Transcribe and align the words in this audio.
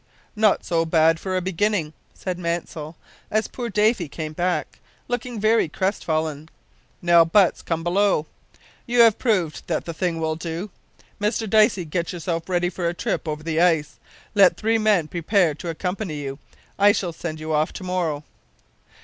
"Not 0.35 0.65
so 0.65 0.83
bad 0.83 1.19
for 1.19 1.37
a 1.37 1.43
beginning," 1.43 1.93
said 2.15 2.39
Mansell, 2.39 2.95
as 3.29 3.47
poor 3.47 3.69
Davy 3.69 4.09
came 4.09 4.33
back, 4.33 4.79
looking 5.07 5.39
very 5.39 5.69
crest 5.69 6.03
fallen. 6.03 6.49
"Now, 7.03 7.23
Butts, 7.23 7.61
come 7.61 7.83
below. 7.83 8.25
You 8.87 9.01
have 9.01 9.19
proved 9.19 9.67
that 9.67 9.85
the 9.85 9.93
thing 9.93 10.19
will 10.19 10.35
do. 10.35 10.71
Mr 11.21 11.47
Dicey, 11.47 11.85
get 11.85 12.13
yourself 12.13 12.49
ready 12.49 12.71
for 12.71 12.87
a 12.87 12.95
trip 12.95 13.27
over 13.27 13.43
the 13.43 13.61
ice. 13.61 13.99
Let 14.33 14.57
three 14.57 14.79
men 14.79 15.07
prepare 15.07 15.53
to 15.53 15.69
accompany 15.69 16.15
you. 16.23 16.39
I 16.79 16.93
shall 16.93 17.13
send 17.13 17.39
you 17.39 17.53
off 17.53 17.71
to 17.73 17.83
morrow." 17.83 18.23